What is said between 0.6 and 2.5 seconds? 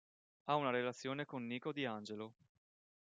relazione con Nico Di Angelo.